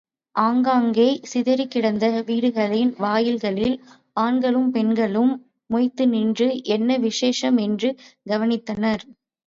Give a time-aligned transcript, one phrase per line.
[0.35, 3.75] ஆங்காங்கே சிதறிக்கிடந்த வீடுகளின் வாயில்களில்
[4.17, 5.33] ஆண்களும் பெண்களும்
[5.69, 7.91] மொய்த்து நின்று, என்ன விசேஷம் என்று
[8.29, 9.05] கவனித்தனர்.